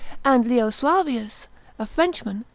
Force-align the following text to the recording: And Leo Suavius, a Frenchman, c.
And 0.25 0.47
Leo 0.47 0.71
Suavius, 0.71 1.47
a 1.77 1.85
Frenchman, 1.85 2.39
c. 2.39 2.45